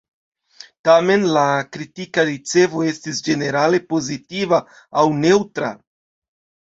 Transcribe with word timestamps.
Tamen, 0.87 1.25
la 1.35 1.43
kritika 1.75 2.25
ricevo 2.31 2.81
estis 2.93 3.21
ĝenerale 3.29 3.83
pozitiva 3.95 4.65
aŭ 5.03 5.09
neŭtra. 5.27 5.71